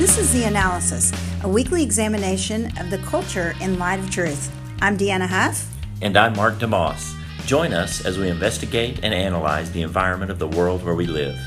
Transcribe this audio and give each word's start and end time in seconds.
This 0.00 0.16
is 0.16 0.32
The 0.32 0.44
Analysis, 0.44 1.12
a 1.42 1.48
weekly 1.48 1.82
examination 1.82 2.72
of 2.78 2.88
the 2.88 2.96
culture 3.04 3.54
in 3.60 3.78
light 3.78 3.98
of 3.98 4.10
truth. 4.10 4.50
I'm 4.80 4.96
Deanna 4.96 5.26
Huff. 5.26 5.70
And 6.00 6.16
I'm 6.16 6.34
Mark 6.36 6.54
DeMoss. 6.54 7.14
Join 7.44 7.74
us 7.74 8.06
as 8.06 8.16
we 8.16 8.30
investigate 8.30 9.00
and 9.02 9.12
analyze 9.12 9.70
the 9.72 9.82
environment 9.82 10.30
of 10.30 10.38
the 10.38 10.48
world 10.48 10.82
where 10.82 10.94
we 10.94 11.06
live. 11.06 11.38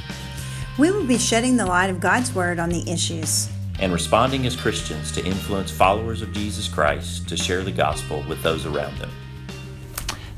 We 0.78 0.92
will 0.92 1.04
be 1.04 1.18
shedding 1.18 1.58
the 1.58 1.66
light 1.66 1.90
of 1.90 2.00
God's 2.00 2.36
Word 2.36 2.60
on 2.60 2.70
the 2.70 2.88
issues 2.88 3.50
and 3.80 3.92
responding 3.92 4.46
as 4.46 4.56
Christians 4.56 5.12
to 5.14 5.26
influence 5.26 5.72
followers 5.72 6.22
of 6.22 6.32
Jesus 6.32 6.68
Christ 6.68 7.28
to 7.30 7.36
share 7.36 7.64
the 7.64 7.72
gospel 7.72 8.24
with 8.30 8.44
those 8.44 8.68
around 8.68 9.00
them. 9.00 9.10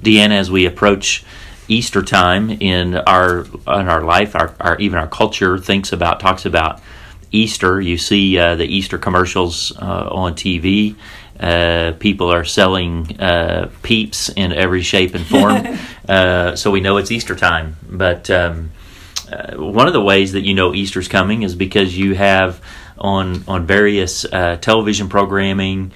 Deanna, 0.02 0.40
as 0.40 0.50
we 0.50 0.66
approach 0.66 1.26
Easter 1.68 2.02
time 2.02 2.50
in 2.50 2.96
our 2.96 3.42
in 3.42 3.90
our 3.90 4.06
life, 4.06 4.38
our, 4.38 4.56
our 4.62 4.78
even 4.80 5.00
our 5.00 5.10
culture 5.10 5.58
thinks 5.58 5.92
about 5.92 6.22
talks 6.22 6.46
about 6.46 6.80
Easter. 7.36 7.80
You 7.82 7.98
see 7.98 8.38
uh, 8.38 8.56
the 8.56 8.66
Easter 8.66 8.98
commercials 8.98 9.72
uh, 9.78 10.10
on 10.12 10.34
TV. 10.34 10.96
Uh, 11.40 11.94
people 12.00 12.32
are 12.32 12.46
selling 12.46 13.20
uh, 13.20 13.70
peeps 13.84 14.30
in 14.30 14.54
every 14.54 14.82
shape 14.82 15.14
and 15.16 15.26
form, 15.26 15.78
uh, 16.10 16.56
so 16.56 16.72
we 16.72 16.80
know 16.80 16.96
it's 16.98 17.12
Easter 17.12 17.36
time. 17.36 17.76
But 17.90 18.30
um, 18.30 18.72
uh, 19.30 19.58
one 19.58 19.88
of 19.88 19.94
the 19.94 20.02
ways 20.02 20.32
that 20.32 20.44
you 20.44 20.54
know 20.54 20.74
Easter's 20.74 21.10
coming 21.10 21.44
is 21.44 21.54
because 21.54 21.98
you 21.98 22.16
have 22.16 22.62
on 22.98 23.44
on 23.50 23.66
various 23.66 24.26
television 24.62 25.10
programming, 25.10 25.92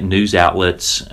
news 0.00 0.34
outlets 0.34 1.04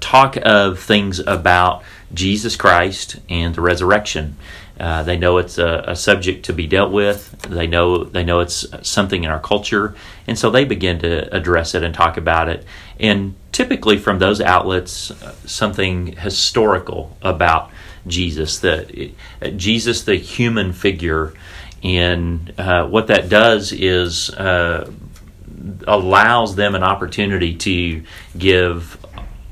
talk 0.00 0.36
of 0.36 0.78
things 0.78 1.18
about 1.18 1.82
Jesus 2.12 2.56
Christ 2.56 3.16
and 3.30 3.54
the 3.54 3.62
resurrection. 3.62 4.36
Uh, 4.78 5.02
they 5.02 5.16
know 5.16 5.38
it's 5.38 5.58
a, 5.58 5.84
a, 5.88 5.96
subject 5.96 6.44
to 6.44 6.52
be 6.52 6.66
dealt 6.66 6.92
with. 6.92 7.32
They 7.42 7.66
know 7.66 8.04
they 8.04 8.22
know 8.22 8.40
it's 8.40 8.64
something 8.82 9.24
in 9.24 9.30
our 9.30 9.40
culture, 9.40 9.96
and 10.26 10.38
so 10.38 10.50
they 10.50 10.64
begin 10.64 11.00
to 11.00 11.34
address 11.34 11.74
it 11.74 11.82
and 11.82 11.92
talk 11.92 12.16
about 12.16 12.48
it. 12.48 12.64
And 13.00 13.34
typically, 13.50 13.98
from 13.98 14.20
those 14.20 14.40
outlets, 14.40 15.10
uh, 15.10 15.34
something 15.46 16.16
historical 16.16 17.16
about 17.22 17.70
Jesus, 18.06 18.60
the 18.60 19.12
uh, 19.42 19.48
Jesus, 19.48 20.02
the 20.02 20.16
human 20.16 20.72
figure, 20.72 21.34
and 21.82 22.52
what 22.56 23.08
that 23.08 23.28
does 23.28 23.72
is 23.72 24.30
allows 25.86 26.54
them 26.54 26.74
an 26.74 26.82
opportunity 26.82 27.56
to 27.56 28.02
give 28.36 28.96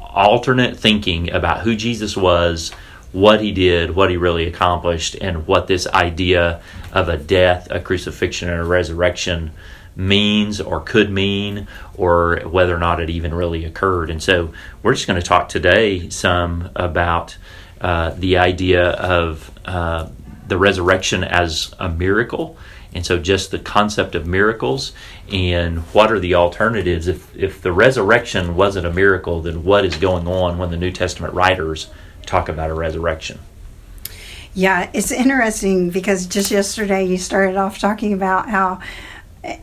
alternate 0.00 0.76
thinking 0.76 1.30
about 1.30 1.60
who 1.60 1.76
Jesus 1.76 2.16
was, 2.16 2.72
what 3.16 3.40
he 3.40 3.50
did, 3.50 3.96
what 3.96 4.10
he 4.10 4.16
really 4.18 4.46
accomplished, 4.46 5.16
and 5.22 5.46
what 5.46 5.66
this 5.66 5.86
idea 5.86 6.60
of 6.92 7.08
a 7.08 7.16
death, 7.16 7.66
a 7.70 7.80
crucifixion, 7.80 8.50
and 8.50 8.60
a 8.60 8.64
resurrection 8.64 9.50
means 9.96 10.60
or 10.60 10.80
could 10.80 11.10
mean, 11.10 11.66
or 11.96 12.40
whether 12.44 12.76
or 12.76 12.78
not 12.78 13.00
it 13.00 13.08
even 13.08 13.32
really 13.32 13.64
occurred. 13.64 14.10
And 14.10 14.22
so 14.22 14.52
we're 14.82 14.92
just 14.92 15.06
going 15.06 15.18
to 15.18 15.26
talk 15.26 15.48
today 15.48 16.10
some 16.10 16.68
about 16.76 17.38
uh, 17.80 18.10
the 18.10 18.36
idea 18.36 18.90
of 18.90 19.50
uh, 19.64 20.10
the 20.46 20.58
resurrection 20.58 21.24
as 21.24 21.74
a 21.78 21.88
miracle 21.88 22.58
and 22.96 23.04
so, 23.04 23.18
just 23.18 23.50
the 23.50 23.58
concept 23.58 24.14
of 24.14 24.26
miracles 24.26 24.92
and 25.30 25.80
what 25.92 26.10
are 26.10 26.18
the 26.18 26.34
alternatives? 26.34 27.08
If, 27.08 27.36
if 27.36 27.60
the 27.60 27.70
resurrection 27.70 28.56
wasn't 28.56 28.86
a 28.86 28.92
miracle, 28.92 29.42
then 29.42 29.64
what 29.64 29.84
is 29.84 29.96
going 29.96 30.26
on 30.26 30.56
when 30.56 30.70
the 30.70 30.78
New 30.78 30.90
Testament 30.90 31.34
writers 31.34 31.88
talk 32.26 32.48
about 32.48 32.70
a 32.70 32.74
resurrection? 32.74 33.38
Yeah, 34.54 34.90
it's 34.94 35.12
interesting 35.12 35.90
because 35.90 36.26
just 36.26 36.50
yesterday 36.50 37.04
you 37.04 37.18
started 37.18 37.56
off 37.56 37.78
talking 37.78 38.12
about 38.12 38.48
how 38.48 38.80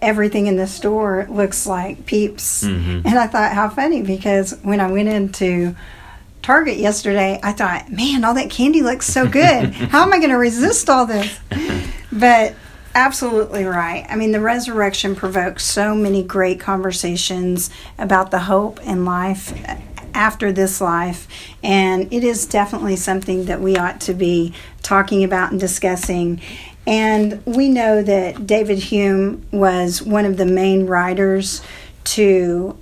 everything 0.01 0.47
in 0.47 0.55
the 0.55 0.67
store 0.67 1.27
looks 1.29 1.65
like 1.65 2.05
peeps. 2.05 2.63
Mm-hmm. 2.63 3.07
And 3.07 3.19
I 3.19 3.27
thought, 3.27 3.53
how 3.53 3.69
funny 3.69 4.01
because 4.01 4.57
when 4.61 4.79
I 4.79 4.91
went 4.91 5.09
into 5.09 5.75
Target 6.41 6.77
yesterday, 6.77 7.39
I 7.41 7.53
thought, 7.53 7.91
man, 7.91 8.23
all 8.23 8.35
that 8.35 8.49
candy 8.49 8.81
looks 8.81 9.07
so 9.07 9.27
good. 9.27 9.73
How 9.73 10.03
am 10.03 10.11
I 10.11 10.17
going 10.17 10.29
to 10.29 10.37
resist 10.37 10.89
all 10.89 11.05
this? 11.05 11.39
But 12.11 12.53
Absolutely 12.95 13.65
right. 13.65 14.05
I 14.07 14.15
mean, 14.15 14.31
the 14.31 14.39
resurrection 14.39 15.15
provokes 15.15 15.63
so 15.63 15.95
many 15.95 16.21
great 16.21 16.59
conversations 16.59 17.71
about 17.97 18.29
the 18.29 18.39
hope 18.39 18.79
and 18.83 19.03
life 19.03 19.51
after 20.13 20.51
this 20.51 20.79
life, 20.81 21.27
and 21.63 22.11
it 22.13 22.23
is 22.23 22.45
definitely 22.45 22.95
something 22.95 23.45
that 23.45 23.61
we 23.61 23.75
ought 23.77 24.01
to 24.01 24.13
be 24.13 24.53
talking 24.81 25.23
about 25.23 25.51
and 25.51 25.59
discussing. 25.59 26.41
And 26.85 27.43
we 27.45 27.69
know 27.69 28.01
that 28.03 28.45
David 28.45 28.77
Hume 28.77 29.45
was 29.51 30.01
one 30.01 30.25
of 30.25 30.37
the 30.37 30.45
main 30.45 30.85
writers 30.85 31.61
to 32.05 32.77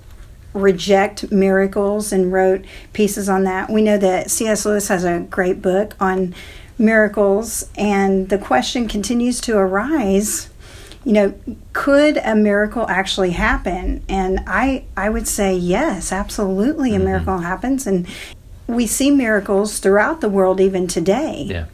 reject 0.52 1.30
miracles 1.30 2.12
and 2.12 2.32
wrote 2.32 2.64
pieces 2.92 3.28
on 3.28 3.44
that. 3.44 3.70
We 3.70 3.82
know 3.82 3.96
that 3.98 4.30
C.S. 4.30 4.66
Lewis 4.66 4.88
has 4.88 5.04
a 5.04 5.20
great 5.20 5.62
book 5.62 5.94
on 6.00 6.34
miracles, 6.78 7.70
and 7.76 8.28
the 8.28 8.38
question 8.38 8.88
continues 8.88 9.40
to 9.42 9.56
arise 9.56 10.50
you 11.04 11.12
know 11.12 11.34
could 11.72 12.16
a 12.18 12.34
miracle 12.34 12.88
actually 12.88 13.30
happen? 13.32 14.04
And 14.08 14.40
i 14.46 14.84
i 14.96 15.08
would 15.08 15.26
say 15.28 15.54
yes 15.54 16.12
absolutely 16.12 16.90
mm-hmm. 16.90 17.02
a 17.02 17.04
miracle 17.04 17.38
happens. 17.38 17.86
And 17.86 18.06
we 18.66 18.86
see 18.86 19.10
miracles 19.10 19.78
throughout 19.78 20.20
the 20.20 20.28
world 20.28 20.60
even 20.60 20.86
today. 20.86 21.46
Yeah. 21.48 21.66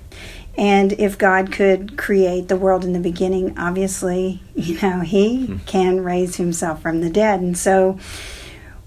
And 0.57 0.93
if 0.95 1.19
god 1.19 1.53
could 1.53 1.97
create 1.99 2.49
the 2.49 2.57
world 2.57 2.85
in 2.85 2.93
the 2.93 3.01
beginning 3.01 3.59
obviously 3.59 4.43
you 4.55 4.81
know 4.81 5.01
he 5.01 5.47
mm-hmm. 5.47 5.57
can 5.67 6.03
raise 6.03 6.37
himself 6.37 6.83
from 6.83 7.01
the 7.01 7.11
dead. 7.11 7.41
And 7.41 7.57
so 7.57 7.99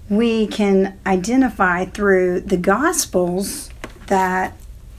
we 0.08 0.46
can 0.46 0.98
identify 1.06 1.86
through 1.86 2.40
the 2.40 2.58
gospels 2.58 3.70
that 4.08 4.54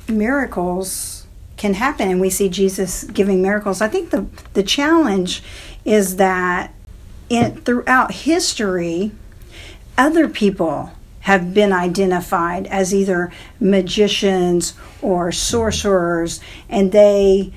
miracles 0.07 1.22
can 1.57 1.75
happen 1.75 2.09
and 2.09 2.19
we 2.19 2.29
see 2.29 2.49
Jesus 2.49 3.03
giving 3.05 3.41
miracles. 3.41 3.81
I 3.81 3.87
think 3.87 4.09
the 4.09 4.25
the 4.53 4.63
challenge 4.63 5.43
is 5.85 6.17
that 6.17 6.73
in 7.29 7.55
throughout 7.61 8.11
history 8.11 9.11
other 9.97 10.27
people 10.27 10.91
have 11.21 11.53
been 11.53 11.71
identified 11.71 12.67
as 12.67 12.93
either 12.93 13.31
magicians 13.59 14.73
or 15.01 15.31
sorcerers 15.31 16.41
and 16.67 16.91
they 16.91 17.53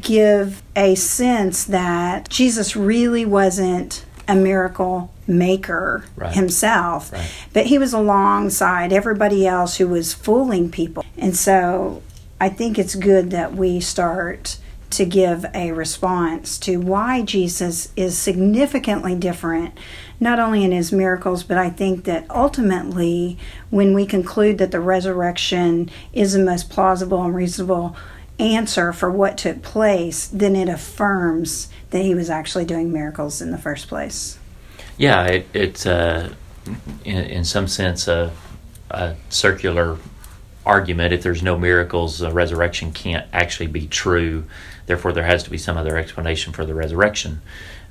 give 0.00 0.62
a 0.76 0.94
sense 0.94 1.64
that 1.64 2.28
Jesus 2.28 2.76
really 2.76 3.24
wasn't 3.24 4.04
a 4.28 4.34
miracle 4.34 5.12
maker 5.26 6.04
right. 6.16 6.34
himself, 6.34 7.12
right. 7.12 7.30
but 7.52 7.66
he 7.66 7.78
was 7.78 7.92
alongside 7.92 8.92
everybody 8.92 9.46
else 9.46 9.76
who 9.76 9.88
was 9.88 10.12
fooling 10.12 10.70
people. 10.70 11.04
And 11.16 11.36
so 11.36 12.02
I 12.40 12.48
think 12.48 12.78
it's 12.78 12.94
good 12.94 13.30
that 13.30 13.54
we 13.54 13.80
start 13.80 14.58
to 14.90 15.04
give 15.04 15.46
a 15.54 15.70
response 15.70 16.58
to 16.58 16.78
why 16.78 17.22
Jesus 17.22 17.92
is 17.94 18.18
significantly 18.18 19.14
different, 19.14 19.78
not 20.18 20.40
only 20.40 20.64
in 20.64 20.72
his 20.72 20.90
miracles, 20.90 21.44
but 21.44 21.58
I 21.58 21.70
think 21.70 22.04
that 22.04 22.28
ultimately, 22.28 23.38
when 23.70 23.94
we 23.94 24.04
conclude 24.04 24.58
that 24.58 24.72
the 24.72 24.80
resurrection 24.80 25.90
is 26.12 26.32
the 26.32 26.40
most 26.40 26.70
plausible 26.70 27.22
and 27.22 27.34
reasonable 27.34 27.94
answer 28.40 28.92
for 28.92 29.10
what 29.10 29.38
took 29.38 29.62
place, 29.62 30.26
then 30.26 30.56
it 30.56 30.68
affirms 30.68 31.68
that 31.90 32.02
he 32.02 32.14
was 32.14 32.30
actually 32.30 32.64
doing 32.64 32.92
miracles 32.92 33.40
in 33.40 33.52
the 33.52 33.58
first 33.58 33.86
place. 33.86 34.38
Yeah, 34.96 35.24
it, 35.26 35.48
it's 35.54 35.86
uh, 35.86 36.34
in, 37.04 37.16
in, 37.16 37.44
some 37.44 37.68
sense 37.68 38.08
a, 38.08 38.32
a, 38.90 39.14
circular 39.28 39.98
argument. 40.64 41.12
If 41.12 41.22
there's 41.22 41.42
no 41.42 41.58
miracles, 41.58 42.18
the 42.18 42.30
resurrection 42.30 42.92
can't 42.92 43.26
actually 43.32 43.68
be 43.68 43.86
true. 43.86 44.44
Therefore, 44.86 45.12
there 45.12 45.24
has 45.24 45.42
to 45.44 45.50
be 45.50 45.58
some 45.58 45.76
other 45.76 45.96
explanation 45.96 46.52
for 46.52 46.64
the 46.64 46.74
resurrection. 46.74 47.42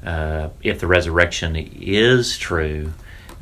Uh, 0.06 0.50
if 0.64 0.79
the 0.79 0.88
resurrection 0.88 1.55
is 1.55 2.38
true, 2.38 2.94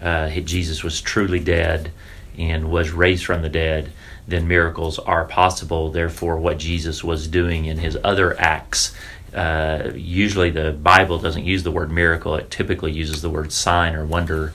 uh, 0.02 0.30
Jesus 0.30 0.84
was 0.84 1.02
truly 1.02 1.40
dead 1.40 1.92
and 2.38 2.70
was 2.70 2.92
raised 2.92 3.26
from 3.26 3.42
the 3.42 3.50
dead, 3.50 3.92
then 4.28 4.48
miracles 4.48 5.00
are 5.00 5.26
possible. 5.26 5.92
Therefore, 5.92 6.38
what 6.38 6.58
Jesus 6.58 7.04
was 7.04 7.28
doing 7.28 7.66
in 7.66 7.78
his 7.78 7.98
other 8.04 8.40
acts 8.40 8.96
uh, 9.34 9.92
usually 9.96 10.50
the 10.50 10.72
Bible 10.72 11.20
doesn't 11.20 11.46
use 11.46 11.64
the 11.64 11.72
word 11.72 11.92
miracle, 11.92 12.36
it 12.36 12.50
typically 12.50 12.92
uses 12.92 13.22
the 13.22 13.30
word 13.30 13.52
sign 13.52 13.96
or 13.96 14.06
wonder. 14.06 14.54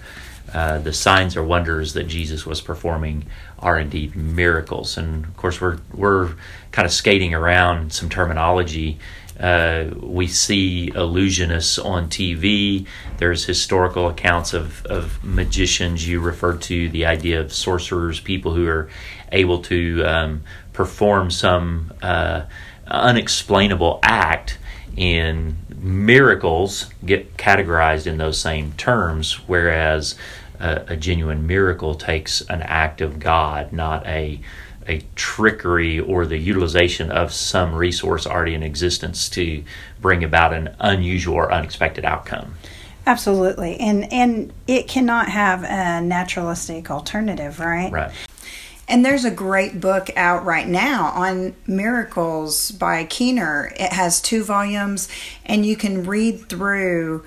Uh, 0.52 0.78
the 0.78 0.92
signs 0.92 1.36
or 1.36 1.42
wonders 1.42 1.94
that 1.94 2.04
Jesus 2.04 2.44
was 2.44 2.60
performing 2.60 3.24
are 3.58 3.78
indeed 3.78 4.14
miracles. 4.14 4.98
And 4.98 5.24
of 5.24 5.36
course, 5.36 5.60
we're, 5.60 5.78
we're 5.94 6.34
kind 6.72 6.84
of 6.84 6.92
skating 6.92 7.32
around 7.32 7.92
some 7.92 8.10
terminology. 8.10 8.98
Uh, 9.40 9.86
we 10.00 10.26
see 10.26 10.90
illusionists 10.94 11.82
on 11.82 12.08
TV. 12.08 12.86
There's 13.16 13.44
historical 13.44 14.08
accounts 14.08 14.52
of, 14.52 14.84
of 14.86 15.24
magicians. 15.24 16.06
You 16.06 16.20
referred 16.20 16.60
to 16.62 16.88
the 16.90 17.06
idea 17.06 17.40
of 17.40 17.52
sorcerers, 17.52 18.20
people 18.20 18.54
who 18.54 18.68
are 18.68 18.90
able 19.30 19.62
to 19.62 20.04
um, 20.04 20.42
perform 20.72 21.30
some 21.30 21.92
uh, 22.02 22.42
unexplainable 22.86 24.00
act 24.02 24.58
and 24.96 25.56
miracles 25.78 26.86
get 27.04 27.36
categorized 27.36 28.06
in 28.06 28.18
those 28.18 28.38
same 28.38 28.72
terms, 28.72 29.34
whereas 29.48 30.14
a, 30.60 30.84
a 30.88 30.96
genuine 30.96 31.46
miracle 31.46 31.94
takes 31.94 32.40
an 32.42 32.62
act 32.62 33.00
of 33.00 33.18
God, 33.18 33.72
not 33.72 34.06
a 34.06 34.40
a 34.88 35.00
trickery 35.14 36.00
or 36.00 36.26
the 36.26 36.36
utilization 36.36 37.10
of 37.10 37.32
some 37.32 37.72
resource 37.72 38.26
already 38.26 38.54
in 38.54 38.64
existence 38.64 39.28
to 39.28 39.62
bring 40.00 40.24
about 40.24 40.52
an 40.52 40.74
unusual 40.80 41.36
or 41.36 41.52
unexpected 41.52 42.04
outcome. 42.04 42.54
Absolutely. 43.06 43.78
And 43.78 44.12
and 44.12 44.52
it 44.66 44.88
cannot 44.88 45.28
have 45.28 45.64
a 45.64 46.00
naturalistic 46.00 46.90
alternative, 46.90 47.58
right? 47.58 47.92
Right. 47.92 48.12
And 48.88 49.04
there's 49.04 49.24
a 49.24 49.30
great 49.30 49.80
book 49.80 50.10
out 50.16 50.44
right 50.44 50.66
now 50.66 51.06
on 51.14 51.54
miracles 51.66 52.72
by 52.72 53.04
Keener. 53.04 53.72
It 53.76 53.92
has 53.92 54.20
two 54.20 54.44
volumes, 54.44 55.08
and 55.46 55.64
you 55.64 55.76
can 55.76 56.04
read 56.04 56.48
through 56.48 57.24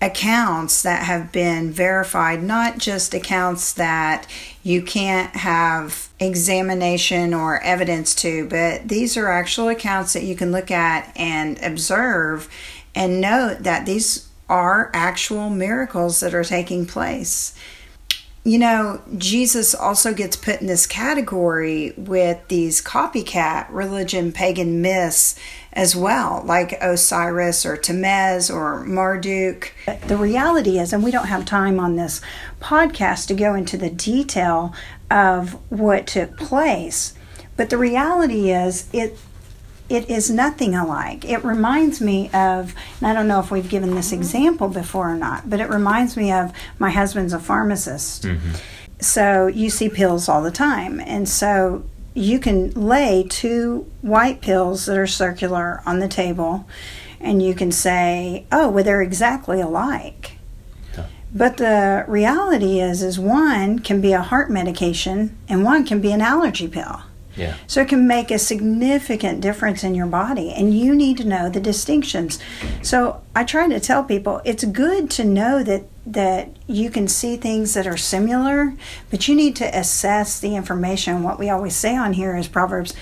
accounts 0.00 0.82
that 0.82 1.04
have 1.04 1.30
been 1.30 1.70
verified, 1.70 2.42
not 2.42 2.78
just 2.78 3.14
accounts 3.14 3.72
that 3.74 4.26
you 4.64 4.82
can't 4.82 5.36
have 5.36 6.08
examination 6.18 7.32
or 7.32 7.62
evidence 7.62 8.14
to, 8.16 8.48
but 8.48 8.88
these 8.88 9.16
are 9.16 9.28
actual 9.28 9.68
accounts 9.68 10.12
that 10.12 10.24
you 10.24 10.34
can 10.34 10.50
look 10.50 10.72
at 10.72 11.12
and 11.16 11.62
observe 11.62 12.48
and 12.94 13.20
note 13.20 13.58
that 13.60 13.86
these 13.86 14.28
are 14.48 14.90
actual 14.92 15.48
miracles 15.48 16.18
that 16.20 16.34
are 16.34 16.44
taking 16.44 16.84
place. 16.84 17.54
You 18.44 18.58
know, 18.58 19.00
Jesus 19.16 19.72
also 19.72 20.12
gets 20.12 20.34
put 20.34 20.60
in 20.60 20.66
this 20.66 20.84
category 20.84 21.94
with 21.96 22.48
these 22.48 22.82
copycat 22.82 23.66
religion 23.70 24.32
pagan 24.32 24.82
myths 24.82 25.36
as 25.72 25.94
well, 25.94 26.42
like 26.44 26.76
Osiris 26.80 27.64
or 27.64 27.76
Tammuz 27.76 28.50
or 28.50 28.82
Marduk. 28.82 29.72
The 30.08 30.16
reality 30.16 30.80
is, 30.80 30.92
and 30.92 31.04
we 31.04 31.12
don't 31.12 31.28
have 31.28 31.44
time 31.44 31.78
on 31.78 31.94
this 31.94 32.20
podcast 32.60 33.28
to 33.28 33.34
go 33.34 33.54
into 33.54 33.76
the 33.76 33.90
detail 33.90 34.74
of 35.08 35.52
what 35.70 36.08
took 36.08 36.36
place, 36.36 37.14
but 37.56 37.70
the 37.70 37.78
reality 37.78 38.50
is, 38.50 38.88
it 38.92 39.16
it 39.88 40.08
is 40.08 40.30
nothing 40.30 40.74
alike. 40.74 41.24
It 41.24 41.44
reminds 41.44 42.00
me 42.00 42.28
of, 42.28 42.74
and 43.00 43.06
I 43.06 43.12
don't 43.12 43.28
know 43.28 43.40
if 43.40 43.50
we've 43.50 43.68
given 43.68 43.94
this 43.94 44.12
example 44.12 44.68
before 44.68 45.10
or 45.10 45.16
not, 45.16 45.48
but 45.50 45.60
it 45.60 45.68
reminds 45.68 46.16
me 46.16 46.32
of 46.32 46.52
my 46.78 46.90
husband's 46.90 47.32
a 47.32 47.38
pharmacist. 47.38 48.24
Mm-hmm. 48.24 48.52
So 49.00 49.48
you 49.48 49.68
see 49.68 49.88
pills 49.88 50.28
all 50.28 50.42
the 50.42 50.50
time. 50.50 51.00
And 51.00 51.28
so 51.28 51.84
you 52.14 52.38
can 52.38 52.70
lay 52.72 53.26
two 53.28 53.90
white 54.00 54.40
pills 54.40 54.86
that 54.86 54.98
are 54.98 55.06
circular 55.06 55.82
on 55.84 55.98
the 55.98 56.08
table 56.08 56.66
and 57.20 57.42
you 57.42 57.54
can 57.54 57.70
say, 57.70 58.46
oh, 58.50 58.68
well, 58.68 58.84
they're 58.84 59.02
exactly 59.02 59.60
alike. 59.60 60.32
But 61.34 61.56
the 61.56 62.04
reality 62.08 62.78
is, 62.78 63.02
is 63.02 63.18
one 63.18 63.78
can 63.78 64.00
be 64.00 64.12
a 64.12 64.20
heart 64.20 64.50
medication 64.50 65.36
and 65.48 65.64
one 65.64 65.86
can 65.86 66.00
be 66.00 66.12
an 66.12 66.20
allergy 66.20 66.68
pill. 66.68 67.02
Yeah. 67.36 67.56
So 67.66 67.80
it 67.80 67.88
can 67.88 68.06
make 68.06 68.30
a 68.30 68.38
significant 68.38 69.40
difference 69.40 69.82
in 69.82 69.94
your 69.94 70.06
body, 70.06 70.52
and 70.52 70.76
you 70.76 70.94
need 70.94 71.16
to 71.18 71.24
know 71.24 71.48
the 71.48 71.60
distinctions. 71.60 72.38
So 72.82 73.22
I 73.34 73.44
try 73.44 73.68
to 73.68 73.80
tell 73.80 74.04
people 74.04 74.40
it's 74.44 74.64
good 74.64 75.10
to 75.12 75.24
know 75.24 75.62
that 75.62 75.84
that 76.04 76.48
you 76.66 76.90
can 76.90 77.06
see 77.06 77.36
things 77.36 77.74
that 77.74 77.86
are 77.86 77.96
similar, 77.96 78.74
but 79.10 79.28
you 79.28 79.34
need 79.36 79.54
to 79.56 79.78
assess 79.78 80.40
the 80.40 80.56
information. 80.56 81.22
What 81.22 81.38
we 81.38 81.48
always 81.48 81.76
say 81.76 81.96
on 81.96 82.14
here 82.14 82.36
is 82.36 82.48
Proverbs, 82.48 82.92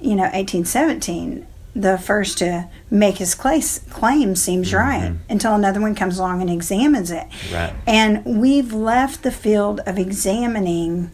you 0.00 0.14
know, 0.14 0.30
eighteen 0.32 0.64
seventeen. 0.64 1.46
The 1.76 1.98
first 1.98 2.38
to 2.38 2.68
make 2.88 3.16
his 3.16 3.34
claim 3.34 4.36
seems 4.36 4.70
mm-hmm. 4.70 4.76
right 4.76 5.12
until 5.28 5.54
another 5.56 5.80
one 5.80 5.96
comes 5.96 6.20
along 6.20 6.40
and 6.40 6.48
examines 6.48 7.10
it. 7.10 7.26
Right. 7.52 7.74
And 7.84 8.24
we've 8.24 8.72
left 8.72 9.24
the 9.24 9.32
field 9.32 9.80
of 9.80 9.98
examining 9.98 11.10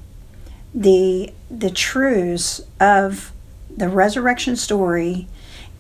the 0.75 1.33
the 1.51 1.71
truths 1.71 2.61
of 2.79 3.33
the 3.77 3.89
resurrection 3.89 4.57
story 4.57 5.27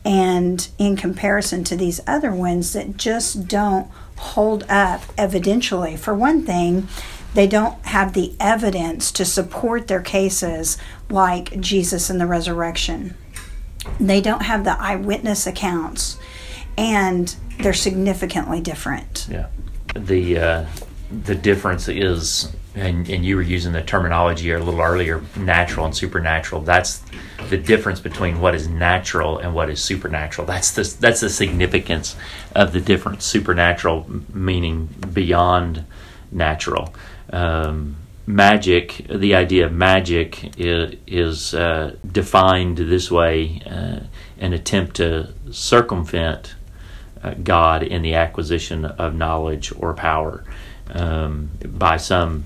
and 0.04 0.69
in 0.78 0.96
comparison 0.96 1.62
to 1.64 1.76
these 1.76 2.00
other 2.06 2.32
ones 2.32 2.72
that 2.72 2.96
just 2.96 3.46
don't 3.46 3.90
hold 4.16 4.64
up 4.69 5.02
evidentially. 5.16 5.98
For 5.98 6.14
one 6.14 6.44
thing, 6.44 6.88
they 7.34 7.46
don't 7.46 7.84
have 7.87 8.12
the 8.12 8.34
evidence 8.40 9.12
to 9.12 9.25
support 9.25 9.88
their 9.88 10.00
cases 10.00 10.78
like 11.08 11.60
Jesus 11.60 12.10
and 12.10 12.20
the 12.20 12.26
resurrection. 12.26 13.14
They 13.98 14.20
don't 14.20 14.42
have 14.42 14.64
the 14.64 14.81
eyewitness 14.81 15.46
accounts, 15.46 16.19
and 16.76 17.34
they're 17.60 17.72
significantly 17.72 18.60
different. 18.60 19.26
Yeah, 19.31 19.46
the 19.94 20.38
uh, 20.38 20.66
the 21.25 21.34
difference 21.34 21.88
is 21.88 22.52
and, 22.75 23.08
and 23.11 23.25
you 23.25 23.37
were 23.37 23.43
using 23.43 23.72
the 23.72 23.82
terminology 23.82 24.50
a 24.52 24.58
little 24.58 24.81
earlier 24.81 25.22
natural 25.37 25.87
and 25.87 25.96
supernatural 25.96 26.62
that's 26.62 27.02
the 27.49 27.56
difference 27.58 28.00
between 28.00 28.40
what 28.40 28.55
is 28.55 28.69
natural 28.69 29.38
and 29.38 29.55
what 29.55 29.69
is 29.70 29.82
supernatural. 29.82 30.46
That's 30.46 30.70
the 30.70 30.96
that's 31.00 31.20
the 31.20 31.28
significance 31.28 32.17
of 32.55 32.72
the 32.72 32.81
difference 32.81 33.25
supernatural 33.25 34.06
meaning 34.32 34.88
beyond 35.12 35.84
natural. 36.31 36.94
Um, 37.32 37.96
magic 38.26 39.06
the 39.08 39.34
idea 39.34 39.66
of 39.66 39.73
magic 39.73 40.56
is, 40.56 40.94
is 41.06 41.55
uh, 41.55 41.96
defined 42.06 42.78
this 42.78 43.11
way 43.11 43.61
uh, 43.66 44.00
an 44.38 44.52
attempt 44.52 44.96
to 44.96 45.32
circumvent 45.50 46.55
uh, 47.23 47.34
God 47.43 47.82
in 47.82 48.02
the 48.02 48.14
acquisition 48.14 48.84
of 48.84 49.14
knowledge 49.14 49.73
or 49.76 49.94
power 49.94 50.44
um, 50.90 51.50
by 51.64 51.96
some 51.96 52.44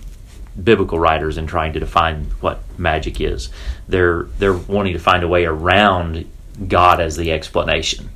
biblical 0.63 0.99
writers 0.99 1.37
in 1.37 1.47
trying 1.47 1.73
to 1.73 1.81
define 1.81 2.27
what 2.41 2.63
magic 2.79 3.21
is. 3.21 3.49
They're 3.89 4.25
they're 4.39 4.57
wanting 4.57 4.93
to 4.93 4.99
find 4.99 5.23
a 5.23 5.29
way 5.29 5.45
around 5.45 6.31
God 6.69 7.01
as 7.01 7.17
the 7.17 7.33
explanation. 7.33 8.11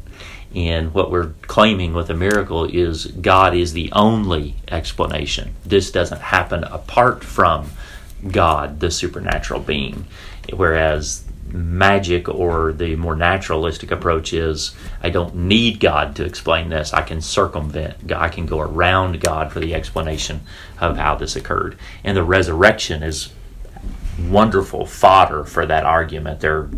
And 0.55 0.95
what 0.95 1.11
we're 1.11 1.33
claiming 1.43 1.93
with 1.93 2.09
a 2.09 2.15
miracle 2.15 2.65
is 2.65 3.07
God 3.07 3.55
is 3.55 3.73
the 3.73 3.93
only 3.93 4.55
explanation. 4.69 5.55
This 5.65 5.91
doesn't 5.91 6.23
happen 6.23 6.65
apart 6.65 7.23
from 7.23 7.71
God, 8.27 8.81
the 8.81 8.91
supernatural 8.91 9.61
being. 9.61 10.07
Whereas 10.51 11.25
magic 11.53 12.29
or 12.29 12.73
the 12.73 12.97
more 12.97 13.17
naturalistic 13.17 13.91
approach 13.91 14.33
is 14.33 14.75
I 15.03 15.11
don't 15.11 15.35
need 15.35 15.81
God 15.81 16.17
to 16.17 16.25
explain 16.25 16.69
this. 16.69 16.93
I 16.93 17.03
can 17.03 17.21
circumvent, 17.21 18.13
I 18.13 18.29
can 18.29 18.47
go 18.47 18.61
around 18.61 19.21
God 19.21 19.53
for 19.53 19.61
the 19.61 19.75
explanation 19.75 20.41
of 20.81 20.97
how 20.97 21.15
this 21.15 21.37
occurred. 21.37 21.79
And 22.05 22.17
the 22.17 22.25
resurrection 22.25 23.03
is 23.03 23.31
wonderful 24.19 24.87
fodder 24.87 25.45
for 25.45 25.65
that 25.67 25.85
argument. 25.85 26.41
There, 26.41 26.69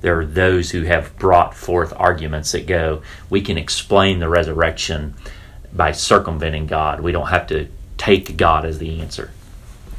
there 0.00 0.20
are 0.20 0.26
those 0.26 0.70
who 0.70 0.82
have 0.82 1.16
brought 1.18 1.54
forth 1.54 1.92
arguments 1.96 2.52
that 2.52 2.66
go, 2.66 3.02
we 3.30 3.40
can 3.40 3.58
explain 3.58 4.18
the 4.18 4.28
resurrection 4.28 5.14
by 5.72 5.92
circumventing 5.92 6.66
God. 6.66 7.00
We 7.00 7.12
don't 7.12 7.28
have 7.28 7.46
to 7.48 7.68
take 7.96 8.36
God 8.36 8.64
as 8.64 8.78
the 8.78 9.00
answer. 9.00 9.30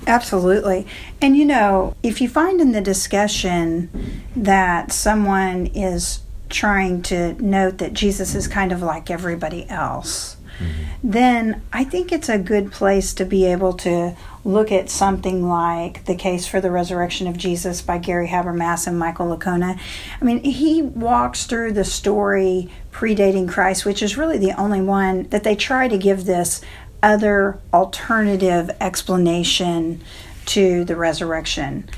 Absolutely. 0.07 0.87
And 1.21 1.35
you 1.35 1.45
know, 1.45 1.93
if 2.01 2.21
you 2.21 2.29
find 2.29 2.61
in 2.61 2.71
the 2.71 2.81
discussion 2.81 4.23
that 4.35 4.93
someone 4.93 5.67
is 5.67 6.21
trying 6.49 7.01
to 7.03 7.33
note 7.43 7.77
that 7.79 7.93
Jesus 7.93 8.33
is 8.33 8.47
kind 8.47 8.71
of 8.71 8.81
like 8.81 9.11
everybody 9.11 9.69
else, 9.69 10.37
mm-hmm. 10.59 10.83
then 11.03 11.61
I 11.73 11.83
think 11.83 12.13
it's 12.13 12.29
a 12.29 12.37
good 12.37 12.71
place 12.71 13.13
to 13.15 13.25
be 13.25 13.45
able 13.45 13.73
to 13.73 14.15
look 14.45 14.71
at 14.71 14.89
something 14.89 15.45
like 15.45 16.05
The 16.05 16.15
Case 16.15 16.47
for 16.47 16.61
the 16.61 16.71
Resurrection 16.71 17.27
of 17.27 17.35
Jesus 17.35 17.81
by 17.81 17.97
Gary 17.97 18.29
Habermas 18.29 18.87
and 18.87 18.97
Michael 18.97 19.35
Licona. 19.35 19.77
I 20.21 20.23
mean, 20.23 20.41
he 20.41 20.81
walks 20.81 21.45
through 21.45 21.73
the 21.73 21.83
story 21.83 22.69
predating 22.93 23.49
Christ, 23.49 23.85
which 23.85 24.01
is 24.01 24.15
really 24.15 24.37
the 24.37 24.53
only 24.53 24.81
one 24.81 25.23
that 25.23 25.43
they 25.43 25.57
try 25.57 25.89
to 25.89 25.97
give 25.97 26.23
this 26.23 26.61
other 27.03 27.59
alternative 27.73 28.69
explanation 28.81 30.03
to 30.47 30.83
the 30.85 30.95
resurrection. 30.95 31.89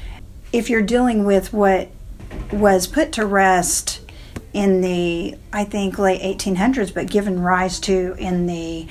If 0.51 0.70
you're 0.70 0.82
dealing 0.82 1.25
with 1.25 1.53
what 1.53 1.89
was 2.51 2.88
put 2.88 3.12
to 3.13 3.25
rest 3.25 4.01
in 4.53 4.82
the, 4.82 5.38
I 5.53 5.63
think, 5.63 6.00
late 6.00 6.22
1800s, 6.22 6.94
but 6.94 7.10
given 7.10 7.41
rise 7.41 7.79
to 7.82 8.15
in 8.18 8.48
the 8.48 8.88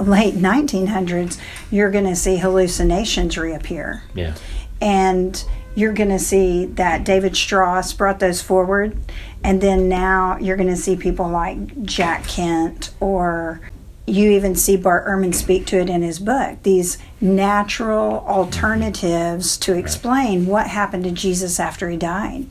late 0.00 0.34
1900s, 0.34 1.38
you're 1.70 1.90
going 1.90 2.06
to 2.06 2.16
see 2.16 2.36
hallucinations 2.38 3.36
reappear. 3.36 4.02
Yeah. 4.14 4.34
And 4.80 5.42
you're 5.74 5.92
going 5.92 6.10
to 6.10 6.18
see 6.18 6.66
that 6.66 7.04
David 7.04 7.36
Strauss 7.36 7.92
brought 7.92 8.18
those 8.18 8.42
forward. 8.42 8.96
And 9.44 9.60
then 9.60 9.88
now 9.88 10.38
you're 10.38 10.56
going 10.56 10.68
to 10.68 10.76
see 10.76 10.96
people 10.96 11.28
like 11.28 11.82
Jack 11.82 12.26
Kent 12.26 12.92
or 13.00 13.60
you 14.06 14.30
even 14.30 14.56
see 14.56 14.76
Bart 14.76 15.06
Ehrman 15.06 15.34
speak 15.34 15.66
to 15.66 15.78
it 15.78 15.88
in 15.88 16.02
his 16.02 16.18
book 16.18 16.62
these 16.64 16.98
natural 17.20 18.24
alternatives 18.26 19.56
to 19.58 19.74
explain 19.74 20.46
what 20.46 20.66
happened 20.66 21.04
to 21.04 21.12
Jesus 21.12 21.60
after 21.60 21.88
he 21.88 21.96
died. 21.96 22.46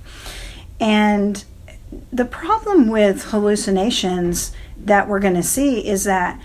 And 0.80 1.44
the 2.12 2.26
problem 2.26 2.90
with 2.90 3.26
hallucinations 3.26 4.54
that 4.78 5.08
we're 5.08 5.20
going 5.20 5.36
to 5.36 5.44
see 5.44 5.86
is 5.86 6.06
that 6.06 6.42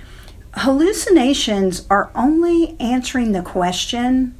hallucinations 0.54 1.86
are 1.88 2.10
only 2.14 2.76
answering 2.80 3.32
the 3.32 3.42
question 3.42 4.34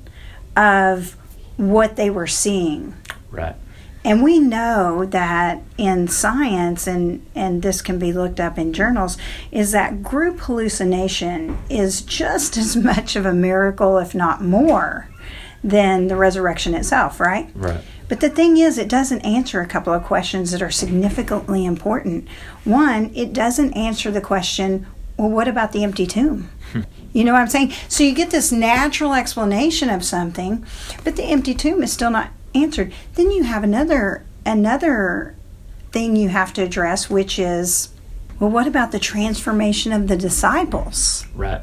of 0.56 1.16
what 1.56 1.96
they 1.96 2.11
were 2.11 2.26
seeing. 2.26 2.94
Right. 3.30 3.54
And 4.06 4.22
we 4.22 4.38
know 4.38 5.04
that 5.04 5.62
in 5.76 6.06
science, 6.06 6.86
and, 6.86 7.26
and 7.34 7.60
this 7.60 7.82
can 7.82 7.98
be 7.98 8.12
looked 8.12 8.38
up 8.38 8.56
in 8.56 8.72
journals, 8.72 9.18
is 9.50 9.72
that 9.72 10.04
group 10.04 10.38
hallucination 10.38 11.58
is 11.68 12.02
just 12.02 12.56
as 12.56 12.76
much 12.92 13.16
of 13.16 13.26
a 13.26 13.34
miracle, 13.34 13.98
if 13.98 14.14
not 14.14 14.40
more, 14.40 15.08
than 15.64 16.06
the 16.06 16.14
resurrection 16.14 16.72
itself, 16.72 17.18
right? 17.18 17.50
Right. 17.56 17.82
But 18.08 18.20
the 18.20 18.30
thing 18.30 18.58
is, 18.58 18.78
it 18.78 18.88
doesn't 18.88 19.22
answer 19.22 19.60
a 19.60 19.66
couple 19.66 19.92
of 19.92 20.04
questions 20.04 20.52
that 20.52 20.62
are 20.62 20.70
significantly 20.70 21.66
important. 21.66 22.28
One, 22.62 23.12
it 23.12 23.32
doesn't 23.32 23.72
answer 23.72 24.12
the 24.12 24.20
question, 24.20 24.86
well, 25.16 25.30
what 25.30 25.48
about 25.48 25.72
the 25.72 25.82
empty 25.82 26.06
tomb? 26.06 26.48
Hmm. 26.72 26.82
you 27.12 27.25
know 27.25 27.32
what 27.32 27.40
I'm 27.40 27.48
saying? 27.48 27.72
So 27.88 28.04
you 28.04 28.14
get 28.14 28.30
this 28.30 28.52
natural 28.52 29.14
explanation 29.14 29.90
of 29.90 30.04
something, 30.04 30.64
but 31.02 31.16
the 31.16 31.25
empty 31.25 31.54
tomb 31.54 31.82
is 31.82 31.92
still 31.92 32.10
not 32.10 32.30
answered. 32.62 32.92
Then 33.14 33.30
you 33.30 33.44
have 33.44 33.64
another 33.64 34.25
another 34.44 35.36
thing 35.92 36.16
you 36.16 36.28
have 36.28 36.52
to 36.54 36.62
address, 36.62 37.08
which 37.10 37.38
is, 37.38 37.88
well, 38.38 38.50
what 38.50 38.66
about 38.66 38.92
the 38.92 38.98
transformation 38.98 39.92
of 39.92 40.08
the 40.08 40.16
disciples? 40.16 41.26
Right. 41.34 41.62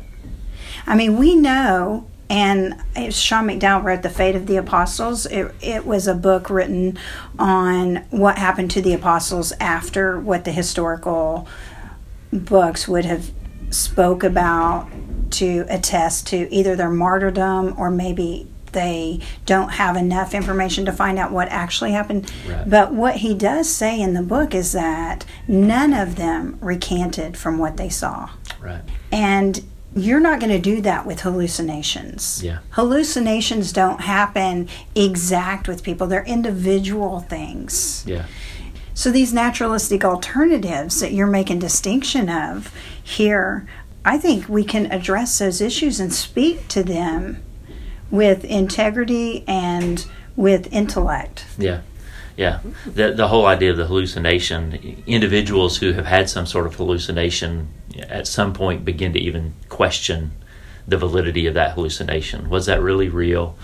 I 0.85 0.95
mean, 0.95 1.17
we 1.17 1.35
know 1.35 2.07
and 2.29 2.81
Sean 3.13 3.47
McDowell 3.47 3.83
wrote 3.83 4.01
The 4.01 4.09
Fate 4.09 4.35
of 4.35 4.47
the 4.47 4.57
Apostles. 4.57 5.27
It, 5.27 5.53
it 5.61 5.85
was 5.85 6.07
a 6.07 6.15
book 6.15 6.49
written 6.49 6.97
on 7.37 7.97
what 8.09 8.39
happened 8.39 8.71
to 8.71 8.81
the 8.81 8.93
apostles 8.93 9.53
after 9.59 10.19
what 10.19 10.43
the 10.43 10.51
historical 10.51 11.47
books 12.31 12.87
would 12.87 13.05
have 13.05 13.31
spoke 13.69 14.23
about 14.23 14.87
to 15.31 15.65
attest 15.69 16.25
to 16.27 16.51
either 16.51 16.75
their 16.75 16.89
martyrdom 16.89 17.75
or 17.77 17.91
maybe 17.91 18.47
they 18.73 19.19
don't 19.45 19.69
have 19.69 19.95
enough 19.95 20.33
information 20.33 20.85
to 20.85 20.91
find 20.91 21.17
out 21.17 21.31
what 21.31 21.47
actually 21.49 21.91
happened. 21.91 22.31
Right. 22.47 22.69
But 22.69 22.93
what 22.93 23.17
he 23.17 23.33
does 23.33 23.69
say 23.69 23.99
in 23.99 24.13
the 24.13 24.21
book 24.21 24.53
is 24.53 24.71
that 24.73 25.25
none 25.47 25.93
of 25.93 26.15
them 26.15 26.57
recanted 26.61 27.37
from 27.37 27.57
what 27.57 27.77
they 27.77 27.89
saw. 27.89 28.29
Right. 28.59 28.81
And 29.11 29.63
you're 29.95 30.19
not 30.19 30.39
going 30.39 30.51
to 30.51 30.59
do 30.59 30.81
that 30.81 31.05
with 31.05 31.21
hallucinations. 31.21 32.41
Yeah. 32.43 32.59
Hallucinations 32.71 33.71
don't 33.71 34.01
happen 34.01 34.67
exact 34.95 35.67
with 35.67 35.83
people, 35.83 36.07
they're 36.07 36.25
individual 36.25 37.19
things. 37.21 38.03
Yeah. 38.07 38.25
So 38.95 39.11
these 39.11 39.33
naturalistic 39.33 40.05
alternatives 40.05 40.99
that 40.99 41.13
you're 41.13 41.27
making 41.27 41.59
distinction 41.59 42.29
of 42.29 42.73
here, 43.03 43.67
I 44.05 44.17
think 44.17 44.47
we 44.47 44.63
can 44.63 44.91
address 44.91 45.39
those 45.39 45.61
issues 45.61 45.99
and 45.99 46.13
speak 46.13 46.67
to 46.69 46.83
them 46.83 47.41
with 48.13 48.45
integrity 48.45 49.43
and 49.47 50.05
with 50.35 50.71
intellect. 50.71 51.45
Yeah. 51.57 51.81
Yeah, 52.35 52.61
the 52.83 53.11
the 53.11 53.27
whole 53.27 53.45
idea 53.45 53.69
of 53.69 53.77
the 53.77 53.85
hallucination, 53.85 55.03
individuals 55.05 55.77
who 55.77 55.93
have 55.93 56.07
had 56.07 56.31
some 56.31 56.47
sort 56.47 56.65
of 56.65 56.73
hallucination 56.73 57.67
at 58.09 58.25
some 58.25 58.53
point 58.53 58.83
begin 58.83 59.13
to 59.13 59.19
even 59.19 59.53
question 59.69 60.31
the 60.87 60.97
validity 60.97 61.45
of 61.45 61.53
that 61.53 61.73
hallucination. 61.73 62.49
Was 62.49 62.65
that 62.65 62.81
really 62.81 63.07
real? 63.07 63.55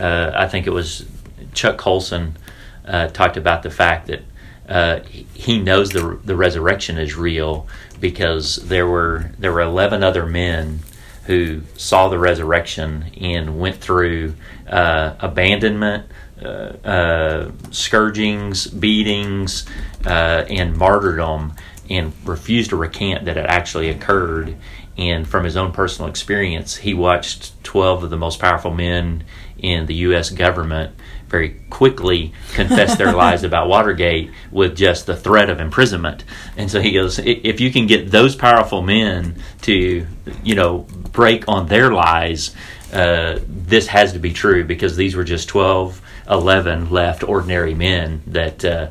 Uh, 0.00 0.30
I 0.34 0.48
think 0.48 0.66
it 0.66 0.70
was 0.70 1.04
Chuck 1.52 1.76
Colson 1.76 2.38
uh, 2.86 3.08
talked 3.08 3.36
about 3.36 3.62
the 3.62 3.70
fact 3.70 4.06
that 4.06 4.22
uh, 4.70 5.00
he 5.34 5.60
knows 5.60 5.90
the 5.90 6.18
the 6.24 6.34
resurrection 6.34 6.96
is 6.96 7.16
real 7.16 7.66
because 8.00 8.56
there 8.56 8.86
were 8.86 9.32
there 9.38 9.52
were 9.52 9.60
eleven 9.60 10.02
other 10.02 10.24
men 10.24 10.80
who 11.26 11.62
saw 11.76 12.08
the 12.08 12.18
resurrection 12.18 13.10
and 13.20 13.58
went 13.58 13.76
through 13.76 14.34
uh, 14.68 15.14
abandonment, 15.20 16.06
uh, 16.42 16.48
uh, 16.84 17.50
scourgings, 17.70 18.66
beatings, 18.66 19.66
uh, 20.06 20.44
and 20.48 20.76
martyrdom, 20.76 21.54
and 21.88 22.12
refused 22.24 22.70
to 22.70 22.76
recant 22.76 23.24
that 23.24 23.36
it 23.36 23.46
actually 23.46 23.88
occurred. 23.88 24.56
And 24.96 25.26
from 25.26 25.44
his 25.44 25.56
own 25.56 25.72
personal 25.72 26.08
experience, 26.08 26.76
he 26.76 26.94
watched 26.94 27.62
12 27.64 28.04
of 28.04 28.10
the 28.10 28.16
most 28.16 28.38
powerful 28.38 28.72
men 28.72 29.24
in 29.58 29.86
the 29.86 29.94
U.S. 29.94 30.30
government 30.30 30.94
very 31.28 31.60
quickly 31.70 32.32
confess 32.52 32.96
their 32.96 33.12
lies 33.16 33.42
about 33.42 33.68
Watergate 33.68 34.30
with 34.52 34.76
just 34.76 35.06
the 35.06 35.16
threat 35.16 35.50
of 35.50 35.60
imprisonment. 35.60 36.22
And 36.56 36.70
so 36.70 36.80
he 36.80 36.92
goes, 36.92 37.18
if 37.18 37.60
you 37.60 37.72
can 37.72 37.86
get 37.86 38.10
those 38.10 38.36
powerful 38.36 38.82
men 38.82 39.42
to, 39.62 40.06
you 40.44 40.54
know, 40.54 40.86
break 41.12 41.48
on 41.48 41.66
their 41.66 41.90
lies, 41.92 42.54
uh, 42.92 43.40
this 43.48 43.88
has 43.88 44.12
to 44.12 44.20
be 44.20 44.32
true 44.32 44.64
because 44.64 44.96
these 44.96 45.16
were 45.16 45.24
just 45.24 45.48
12, 45.48 46.00
11 46.30 46.90
left 46.90 47.24
ordinary 47.24 47.74
men 47.74 48.22
that 48.28 48.64
uh, 48.64 48.90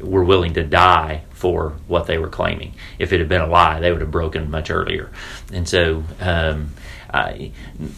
were 0.00 0.24
willing 0.24 0.54
to 0.54 0.64
die 0.64 1.22
for 1.40 1.70
what 1.88 2.06
they 2.06 2.18
were 2.18 2.28
claiming. 2.28 2.74
If 2.98 3.14
it 3.14 3.18
had 3.18 3.28
been 3.28 3.40
a 3.40 3.46
lie, 3.46 3.80
they 3.80 3.90
would 3.90 4.02
have 4.02 4.10
broken 4.10 4.50
much 4.50 4.70
earlier. 4.70 5.10
And 5.50 5.66
so, 5.66 6.04
um, 6.20 6.74
I, 7.12 7.50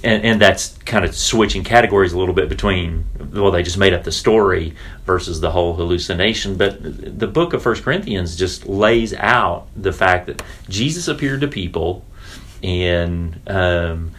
and, 0.05 0.25
and 0.25 0.41
that's 0.41 0.79
kind 0.85 1.05
of 1.05 1.15
switching 1.15 1.65
categories 1.65 2.13
a 2.13 2.19
little 2.19 2.35
bit 2.35 2.49
between 2.49 3.05
well 3.33 3.51
they 3.51 3.63
just 3.63 3.77
made 3.77 3.93
up 3.93 4.05
the 4.05 4.13
story 4.13 4.75
versus 5.05 5.41
the 5.43 5.51
whole 5.51 5.75
hallucination 5.75 6.57
but 6.57 6.79
the 6.81 7.27
book 7.27 7.53
of 7.53 7.63
first 7.63 7.83
corinthians 7.83 8.37
just 8.37 8.65
lays 8.67 9.13
out 9.13 9.67
the 9.77 9.93
fact 9.93 10.29
that 10.29 10.43
jesus 10.67 11.09
appeared 11.09 11.43
to 11.43 11.49
people 11.49 12.07
and 12.63 13.39
um, 13.49 14.13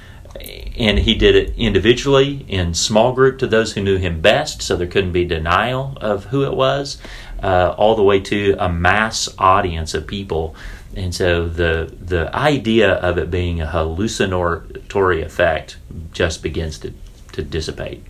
and 0.78 1.00
he 1.00 1.16
did 1.16 1.36
it 1.36 1.56
individually 1.58 2.46
in 2.48 2.74
small 2.74 3.14
group 3.14 3.40
to 3.40 3.48
those 3.48 3.74
who 3.74 3.82
knew 3.82 3.98
him 3.98 4.22
best 4.22 4.62
so 4.62 4.76
there 4.76 4.88
couldn't 4.88 5.12
be 5.12 5.26
denial 5.26 5.98
of 6.02 6.26
who 6.26 6.44
it 6.44 6.54
was 6.54 7.00
uh, 7.44 7.76
all 7.78 7.96
the 7.96 8.04
way 8.04 8.20
to 8.20 8.56
a 8.58 8.70
mass 8.70 9.30
audience 9.38 9.94
of 9.94 10.08
people 10.08 10.56
and 10.96 11.14
so 11.14 11.48
the 11.48 11.94
the 12.00 12.34
idea 12.36 12.94
of 12.94 13.18
it 13.18 13.32
being 13.32 13.62
a 13.62 13.68
hallucinatory 13.68 15.22
effect 15.22 15.78
just 16.12 16.44
begins 16.44 16.78
to, 16.80 16.94
to 17.32 17.42
dissipate. 17.42 18.04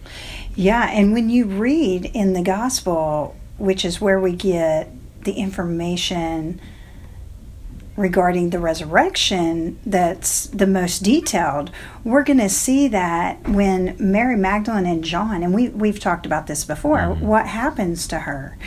Yeah, 0.56 0.90
and 0.90 1.14
when 1.14 1.30
you 1.30 1.46
read 1.46 2.06
in 2.06 2.34
the 2.34 2.42
gospel, 2.42 3.36
which 3.58 3.86
is 3.86 4.02
where 4.02 4.20
we 4.20 4.34
get 4.34 4.92
the 5.24 5.34
information 5.34 6.60
regarding 7.96 8.50
the 8.50 8.60
resurrection 8.60 9.80
that's 9.86 10.48
the 10.48 10.68
most 10.68 11.04
detailed, 11.04 11.72
we're 12.04 12.24
going 12.24 12.40
to 12.40 12.50
see 12.50 12.88
that 12.88 13.48
when 13.48 13.96
Mary 14.00 14.36
Magdalene 14.36 14.88
and 14.88 15.04
John, 15.04 15.44
and 15.44 15.54
we, 15.54 15.70
we've 15.70 16.00
talked 16.00 16.26
about 16.26 16.48
this 16.48 16.66
before, 16.66 16.98
mm-hmm. 16.98 17.26
what 17.26 17.48
happens 17.48 18.08
to 18.08 18.20
her 18.20 18.58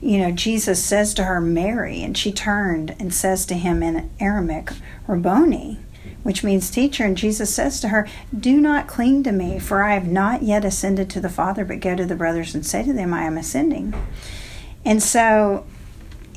you 0.00 0.18
know, 0.18 0.30
Jesus 0.30 0.82
says 0.82 1.12
to 1.14 1.24
her, 1.24 1.40
Mary, 1.40 2.02
and 2.02 2.16
she 2.16 2.32
turned 2.32 2.96
and 2.98 3.12
says 3.12 3.44
to 3.46 3.54
him 3.54 3.82
in 3.82 4.10
Aramaic, 4.18 4.72
Rabboni, 5.06 5.78
which 6.22 6.42
means 6.42 6.70
teacher. 6.70 7.04
And 7.04 7.16
Jesus 7.16 7.54
says 7.54 7.80
to 7.80 7.88
her, 7.88 8.08
Do 8.38 8.60
not 8.60 8.88
cling 8.88 9.22
to 9.24 9.32
me, 9.32 9.58
for 9.58 9.82
I 9.82 9.94
have 9.94 10.06
not 10.06 10.42
yet 10.42 10.64
ascended 10.64 11.10
to 11.10 11.20
the 11.20 11.28
Father, 11.28 11.64
but 11.64 11.80
go 11.80 11.94
to 11.94 12.06
the 12.06 12.16
brothers 12.16 12.54
and 12.54 12.64
say 12.64 12.82
to 12.82 12.92
them, 12.92 13.12
I 13.12 13.24
am 13.24 13.36
ascending. 13.36 13.94
And 14.84 15.02
so 15.02 15.66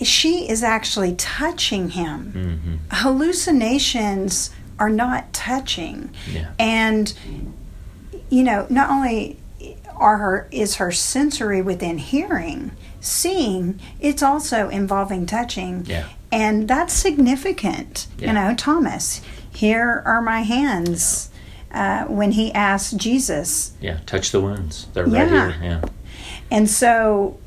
she 0.01 0.49
is 0.49 0.63
actually 0.63 1.15
touching 1.15 1.91
him. 1.91 2.33
Mm-hmm. 2.35 2.75
Hallucinations 2.91 4.51
are 4.79 4.89
not 4.89 5.31
touching. 5.33 6.09
Yeah. 6.29 6.51
And, 6.59 7.13
you 8.29 8.43
know, 8.43 8.67
not 8.69 8.89
only 8.89 9.37
are 9.97 10.17
her 10.17 10.47
is 10.51 10.75
her 10.75 10.91
sensory 10.91 11.61
within 11.61 11.97
hearing 11.97 12.71
seeing, 13.03 13.79
it's 13.99 14.23
also 14.23 14.69
involving 14.69 15.25
touching. 15.25 15.85
Yeah. 15.85 16.07
And 16.31 16.67
that's 16.67 16.93
significant. 16.93 18.07
Yeah. 18.17 18.27
You 18.27 18.33
know, 18.33 18.55
Thomas, 18.55 19.21
here 19.53 20.01
are 20.05 20.21
my 20.21 20.41
hands. 20.41 21.29
Uh, 21.71 22.05
when 22.05 22.31
he 22.33 22.53
asked 22.53 22.97
Jesus, 22.97 23.73
Yeah, 23.81 23.97
touch 24.05 24.31
the 24.31 24.39
wounds. 24.39 24.87
They're 24.93 25.07
yeah. 25.07 25.21
right 25.21 25.55
here. 25.55 25.63
Yeah. 25.63 25.89
And 26.53 26.69
so 26.69 27.39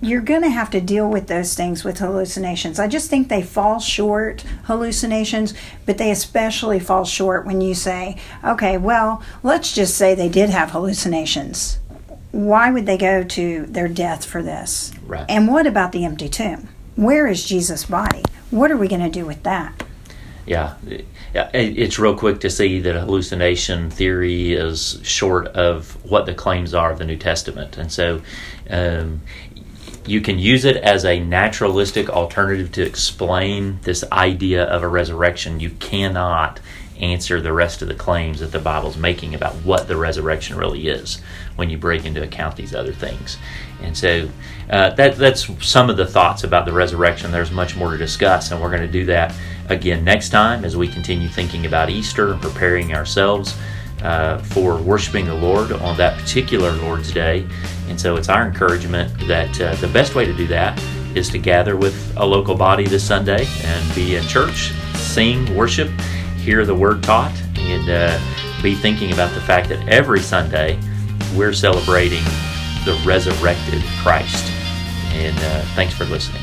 you're 0.00 0.20
going 0.20 0.42
to 0.42 0.50
have 0.50 0.68
to 0.70 0.80
deal 0.80 1.08
with 1.08 1.28
those 1.28 1.54
things 1.54 1.84
with 1.84 1.98
hallucinations. 1.98 2.80
I 2.80 2.88
just 2.88 3.08
think 3.08 3.28
they 3.28 3.42
fall 3.42 3.78
short, 3.78 4.42
hallucinations, 4.64 5.54
but 5.86 5.98
they 5.98 6.10
especially 6.10 6.80
fall 6.80 7.04
short 7.04 7.46
when 7.46 7.60
you 7.60 7.74
say, 7.74 8.18
okay, 8.42 8.76
well, 8.76 9.22
let's 9.44 9.72
just 9.72 9.96
say 9.96 10.16
they 10.16 10.28
did 10.28 10.50
have 10.50 10.72
hallucinations 10.72 11.78
why 12.34 12.68
would 12.68 12.84
they 12.84 12.98
go 12.98 13.22
to 13.22 13.64
their 13.66 13.86
death 13.86 14.24
for 14.24 14.42
this? 14.42 14.92
Right. 15.06 15.24
And 15.28 15.46
what 15.46 15.68
about 15.68 15.92
the 15.92 16.04
empty 16.04 16.28
tomb? 16.28 16.68
Where 16.96 17.28
is 17.28 17.44
Jesus' 17.44 17.84
body? 17.84 18.24
What 18.50 18.72
are 18.72 18.76
we 18.76 18.88
going 18.88 19.02
to 19.02 19.08
do 19.08 19.24
with 19.24 19.44
that? 19.44 19.84
Yeah, 20.46 20.74
it's 21.32 21.98
real 21.98 22.16
quick 22.16 22.40
to 22.40 22.50
see 22.50 22.80
that 22.80 22.94
hallucination 22.94 23.90
theory 23.90 24.52
is 24.52 25.00
short 25.02 25.48
of 25.48 25.92
what 26.04 26.26
the 26.26 26.34
claims 26.34 26.74
are 26.74 26.92
of 26.92 26.98
the 26.98 27.06
New 27.06 27.16
Testament, 27.16 27.78
and 27.78 27.90
so 27.90 28.20
um, 28.68 29.22
you 30.06 30.20
can 30.20 30.38
use 30.38 30.64
it 30.64 30.76
as 30.76 31.04
a 31.04 31.18
naturalistic 31.18 32.10
alternative 32.10 32.72
to 32.72 32.82
explain 32.82 33.78
this 33.82 34.04
idea 34.12 34.64
of 34.64 34.82
a 34.82 34.88
resurrection. 34.88 35.60
You 35.60 35.70
cannot 35.70 36.60
answer 37.00 37.40
the 37.40 37.52
rest 37.52 37.82
of 37.82 37.88
the 37.88 37.94
claims 37.94 38.40
that 38.40 38.52
the 38.52 38.58
Bible's 38.58 38.96
making 38.96 39.34
about 39.34 39.54
what 39.56 39.88
the 39.88 39.96
resurrection 39.96 40.56
really 40.56 40.88
is 40.88 41.20
when 41.56 41.70
you 41.70 41.78
break 41.78 42.04
into 42.04 42.22
account 42.22 42.56
these 42.56 42.74
other 42.74 42.92
things. 42.92 43.36
And 43.82 43.96
so 43.96 44.28
uh, 44.70 44.90
that, 44.90 45.16
that's 45.16 45.48
some 45.66 45.90
of 45.90 45.96
the 45.96 46.06
thoughts 46.06 46.44
about 46.44 46.66
the 46.66 46.72
resurrection. 46.72 47.32
There's 47.32 47.50
much 47.50 47.76
more 47.76 47.90
to 47.90 47.98
discuss, 47.98 48.50
and 48.50 48.60
we're 48.60 48.70
going 48.70 48.82
to 48.82 48.92
do 48.92 49.04
that 49.06 49.34
again 49.68 50.04
next 50.04 50.30
time 50.30 50.64
as 50.64 50.76
we 50.76 50.88
continue 50.88 51.28
thinking 51.28 51.66
about 51.66 51.90
Easter 51.90 52.32
and 52.32 52.40
preparing 52.40 52.94
ourselves 52.94 53.56
uh, 54.02 54.38
for 54.38 54.76
worshiping 54.76 55.24
the 55.24 55.34
Lord 55.34 55.72
on 55.72 55.96
that 55.96 56.18
particular 56.18 56.72
Lord's 56.72 57.12
Day. 57.12 57.46
And 57.88 58.00
so 58.00 58.16
it's 58.16 58.28
our 58.28 58.46
encouragement 58.46 59.12
that 59.26 59.60
uh, 59.60 59.74
the 59.76 59.88
best 59.88 60.14
way 60.14 60.24
to 60.24 60.34
do 60.34 60.46
that 60.48 60.80
is 61.16 61.30
to 61.30 61.38
gather 61.38 61.76
with 61.76 62.14
a 62.16 62.24
local 62.24 62.54
body 62.54 62.86
this 62.86 63.06
Sunday 63.06 63.46
and 63.62 63.94
be 63.94 64.16
in 64.16 64.24
church, 64.24 64.72
sing, 64.94 65.54
worship, 65.54 65.90
hear 66.44 66.66
the 66.66 66.74
word 66.74 67.02
taught, 67.02 67.34
and 67.56 67.88
uh, 67.88 68.62
be 68.62 68.74
thinking 68.74 69.12
about 69.12 69.32
the 69.32 69.40
fact 69.40 69.70
that 69.70 69.88
every 69.88 70.20
Sunday 70.20 70.78
we're 71.34 71.54
celebrating 71.54 72.22
the 72.84 73.00
resurrected 73.06 73.82
Christ. 74.02 74.50
And 75.14 75.36
uh, 75.38 75.62
thanks 75.74 75.94
for 75.94 76.04
listening. 76.04 76.42